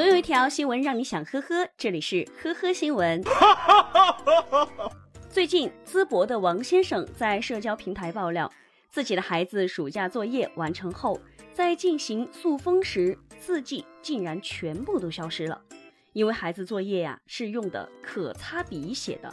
[0.00, 3.22] 总有一条新闻让你想呵呵，这里是呵呵新闻。
[5.28, 8.50] 最近，淄博的王先生在社交平台爆料，
[8.88, 11.20] 自己的孩子暑假作业完成后，
[11.52, 15.60] 在进行塑封时，字迹竟然全部都消失了。
[16.14, 19.30] 因为孩子作业呀是用的可擦笔写的。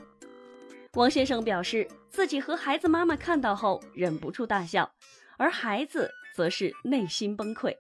[0.95, 4.91] 王先生表示，自己和孩子妈妈看到后忍不住大笑，
[5.37, 7.73] 而孩子则是内心崩溃。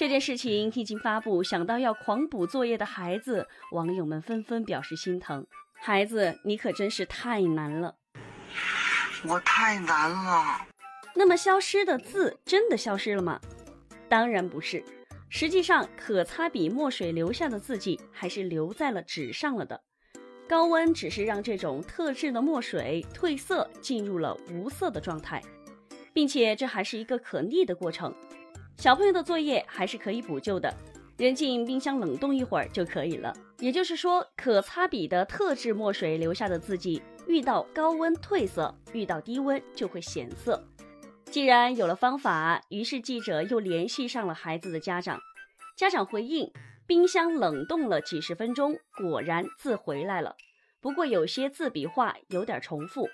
[0.00, 5.46] 这件事情一经发布，想到要狂补作业的孩子，网友们纷纷表示心疼。
[5.74, 7.94] 孩子，你可真是太难了，
[9.28, 10.66] 我太难了。
[11.14, 13.38] 那么消失的字真的消失了吗？
[14.08, 14.82] 当然不是，
[15.28, 19.82] 实际上可擦笔墨水留下的字迹还是留在了纸上了的。
[20.48, 25.42] 高温只是让这种特制的墨水褪色，进入了无色的状态，
[26.14, 28.14] 并且这还是一个可逆的过程。
[28.80, 30.74] 小朋友的作业还是可以补救的。
[31.18, 33.30] 扔进冰箱冷冻一会儿就可以了。
[33.58, 40.64] 也就是说，可擦笔的特制墨水留下的字迹，遇到高温褪色，遇到低温就会显色。
[41.26, 45.20] 既然有了方法，于是记者又联系上了孩子的家长。
[45.76, 46.50] 家长回应：
[46.86, 50.36] 冰箱冷冻了几十分钟，果然字回来了。
[50.80, 53.10] 不过有些字笔画有点重复。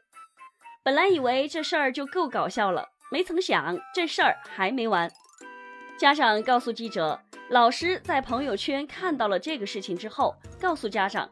[0.84, 5.10] 本来以为这事儿就够搞笑了，没曾想这事儿还没完。
[5.98, 7.18] 家长告诉记者。
[7.48, 11.30] 老师在朋友圈看到了这个事情之后，告诉家长，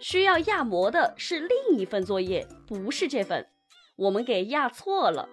[0.00, 3.46] 需要压模的是另一份作业，不是这份，
[3.94, 5.28] 我们给压错了。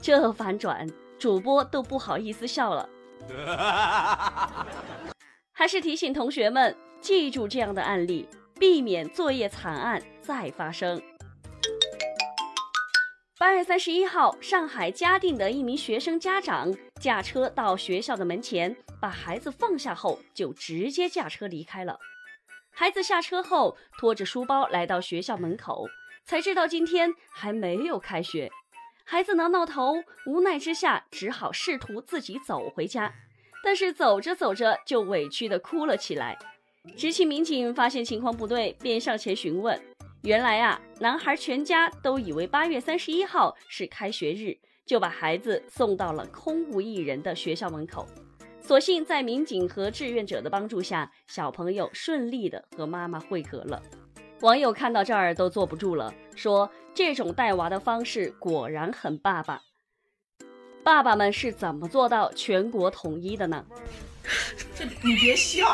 [0.00, 0.86] 这反转，
[1.18, 2.88] 主播都不好意思笑了。
[5.52, 8.28] 还是提醒同学们记住这样的案例，
[8.60, 11.02] 避免作业惨案再发生。
[13.38, 21.98] 八月三十一号，上海嘉定的一名学生家长驾车到学校的门前，把孩子放下后，就直接驾车离开了。
[22.70, 25.86] 孩子下车后，拖着书包来到学校门口，
[26.24, 28.50] 才知道今天还没有开学。
[29.04, 33.12] 孩子挠挠头，无奈之下，只好试图自己走回家，
[33.62, 36.38] 但是走着走着就委屈地哭了起来。
[36.96, 39.78] 执勤民警发现情况不对，便上前询问。
[40.22, 48.06] 原来啊，男孩全家都以为八月三十一号是开学日，就把孩子送到了空无一人的学校门口。
[48.60, 53.80] 所幸在民警和志愿者的帮助下，小朋友顺利的和妈妈会合了。
[54.40, 59.62] 网友看到这儿都坐不住了，说这种带娃的方式果然很爸爸。
[60.82, 63.64] 爸爸们是怎么做到全国统一的呢？
[64.74, 65.64] 这你别笑。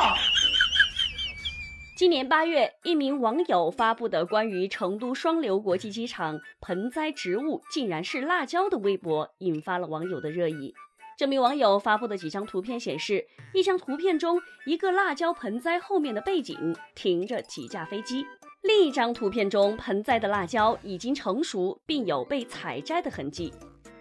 [2.02, 10.74] 今年八月，一名网友发布的关于成都双流国际机场盆栽植物竟然是辣椒的微博，引发了网友的热议。
[11.16, 13.24] 这名网友发布的几张图片显示，
[13.54, 18.26] 一张图片中一个辣椒盆栽后面的背景停着几架飞机，
[18.62, 23.54] 另一张图片中盆栽的辣椒已经成熟，并有被采摘的痕迹。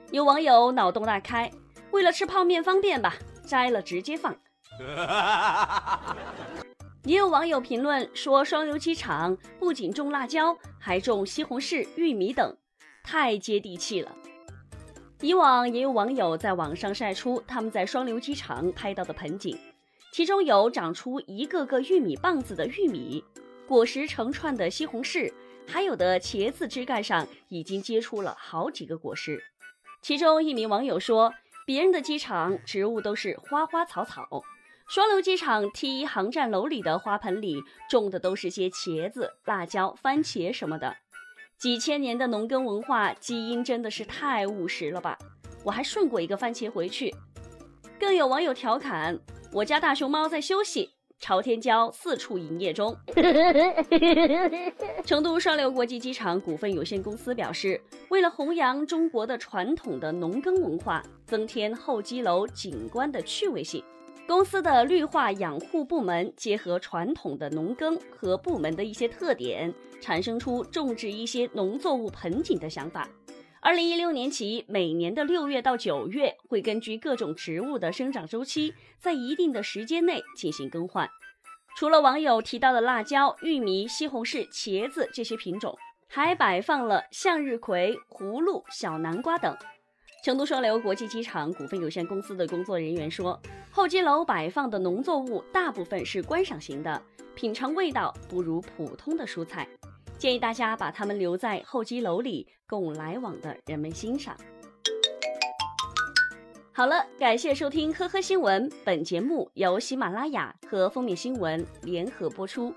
[0.10, 1.52] 有网友脑洞大开，
[1.92, 3.14] 为了吃泡面方便吧，
[3.46, 4.36] 摘了直接放。
[7.04, 12.56] 也有网友评论说，双流机场不仅种辣椒，还种西红柿、玉米等，
[13.04, 14.16] 太接地气了。
[15.20, 19.58] 以往也有网友在网上晒出他们在双流机场拍到的盆景，
[20.14, 23.24] 其中有长出一个个玉米棒子的玉米，
[23.68, 25.34] 果实成串的西红柿，
[25.68, 29.44] 还有的茄子枝干上已经结出了好几个果实。
[30.04, 31.34] 其中一名网友说，
[31.66, 34.44] 别人的机场植物都是花花草草。
[34.92, 40.94] 双流机场 T 一航站楼里的花盆里种的都是些茄子、辣椒、番茄什么的，
[41.58, 45.18] 几千年的农耕文化基因真的是太务实了吧！
[45.64, 47.16] 我还顺过一个番茄回去。
[47.98, 49.18] 更有网友调侃
[49.54, 52.94] ：“我家大熊猫在休息，朝天椒四处营业中。”
[55.08, 63.82] 成都双流国际机场股份有限公司表示，为了弘扬中国的传统的农耕文化，增添候机楼景观的趣味性。
[64.28, 73.08] 公司的绿化养护部门结合传统的农耕和部门的一些特点，产生出种植一些农作物盆景的想法。
[73.60, 81.10] 二零一六年起，每年的六月到九月，会根据各种植物的生长周期，在一定的时间内进行更换。
[81.78, 85.78] 除了网友提到的辣椒、玉米、西红柿、茄子这些品种，
[86.08, 89.56] 还摆放了向日葵、葫芦、小南瓜等。
[90.24, 93.40] 成都双流国际机场股份有限公司的工作人员说，
[93.72, 97.02] 候机楼摆放的农作物大部分是观赏型的，
[97.34, 99.68] 品尝味道不如普通的蔬菜，
[100.20, 104.38] 建议大家把它们留在候机楼里，供来往的人们欣赏。
[106.72, 112.72] 好了，感谢收听《呵呵新闻》，本节目由喜马拉雅和封面新闻联合播出。